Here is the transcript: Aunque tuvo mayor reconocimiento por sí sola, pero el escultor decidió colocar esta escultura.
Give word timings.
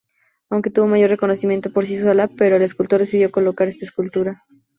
Aunque 0.49 0.71
tuvo 0.71 0.87
mayor 0.87 1.11
reconocimiento 1.11 1.71
por 1.71 1.85
sí 1.85 1.99
sola, 1.99 2.27
pero 2.27 2.55
el 2.55 2.63
escultor 2.63 3.01
decidió 3.01 3.29
colocar 3.29 3.67
esta 3.67 3.85
escultura. 3.85 4.43